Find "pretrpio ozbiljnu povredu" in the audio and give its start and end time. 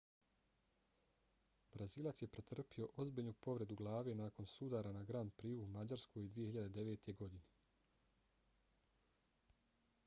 2.37-3.75